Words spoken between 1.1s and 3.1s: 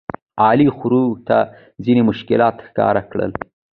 ته ځینې مشکلات ښکاره